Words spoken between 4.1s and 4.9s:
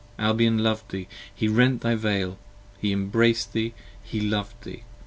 lov'd thee!